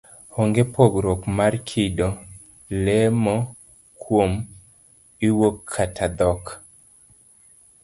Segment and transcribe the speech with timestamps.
[0.41, 2.07] Onge' pogruok mar kido,
[2.83, 3.35] lemo,
[4.01, 4.37] kuma
[5.25, 6.43] iwuoke kata dhok.